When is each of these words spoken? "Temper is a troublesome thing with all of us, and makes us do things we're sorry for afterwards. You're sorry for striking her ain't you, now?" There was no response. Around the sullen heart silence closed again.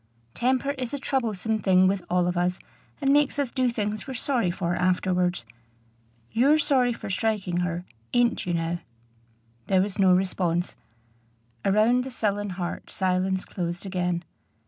"Temper 0.33 0.71
is 0.79 0.95
a 0.95 0.97
troublesome 0.97 1.59
thing 1.59 1.87
with 1.87 2.03
all 2.09 2.25
of 2.25 2.35
us, 2.35 2.57
and 2.99 3.13
makes 3.13 3.37
us 3.37 3.51
do 3.51 3.69
things 3.69 4.07
we're 4.07 4.15
sorry 4.15 4.49
for 4.49 4.75
afterwards. 4.75 5.45
You're 6.31 6.57
sorry 6.57 6.91
for 6.91 7.11
striking 7.11 7.57
her 7.57 7.85
ain't 8.11 8.47
you, 8.47 8.55
now?" 8.55 8.79
There 9.67 9.79
was 9.83 9.99
no 9.99 10.11
response. 10.15 10.75
Around 11.63 12.03
the 12.03 12.09
sullen 12.09 12.49
heart 12.57 12.89
silence 12.89 13.45
closed 13.45 13.85
again. 13.85 14.23